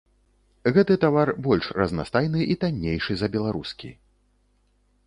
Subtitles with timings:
[0.77, 3.95] Гэты тавар больш разнастайны і таннейшы за беларускі.